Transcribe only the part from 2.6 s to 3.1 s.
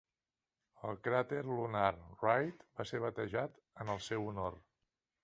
va ser